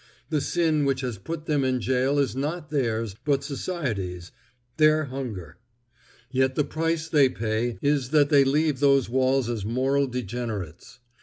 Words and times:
The 0.31 0.41
sin 0.41 0.83
which 0.85 1.01
has 1.01 1.19
put 1.19 1.45
them 1.45 1.63
in 1.63 1.77
gaol 1.79 2.17
is 2.17 2.35
not 2.35 2.71
theirs, 2.71 3.15
but 3.23 3.43
society's—their 3.43 5.05
hunger. 5.05 5.57
Yet 6.31 6.55
the 6.55 6.63
price 6.63 7.07
they 7.07 7.29
pay 7.29 7.77
is 7.83 8.09
that 8.09 8.29
they 8.29 8.43
leave 8.43 8.79
those 8.79 9.09
walls 9.09 9.47
as 9.47 9.63
moral 9.63 10.07
degenerates. 10.07 11.01